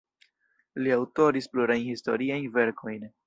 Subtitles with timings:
[0.83, 3.07] Li aŭtoris plurajn historiajn verkojn.